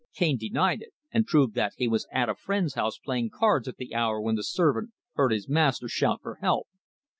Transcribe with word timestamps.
Cane 0.15 0.39
denied 0.39 0.81
it, 0.81 0.93
and 1.11 1.27
proved 1.27 1.53
that 1.53 1.73
he 1.77 1.87
was 1.87 2.07
at 2.11 2.27
a 2.27 2.33
friend's 2.33 2.73
house 2.73 2.97
playing 2.97 3.29
cards 3.29 3.67
at 3.67 3.77
the 3.77 3.93
hour 3.93 4.19
when 4.19 4.33
the 4.33 4.41
servant 4.43 4.93
heard 5.13 5.31
his 5.31 5.47
master 5.47 5.87
shout 5.87 6.21
for 6.23 6.37
help. 6.41 6.67